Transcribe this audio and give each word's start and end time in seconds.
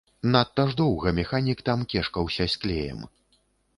Надта 0.35 0.63
ж 0.69 0.77
доўга 0.79 1.13
механік 1.19 1.61
там 1.69 1.85
кешкаўся 1.93 2.51
з 2.55 2.63
клеем. 2.65 2.99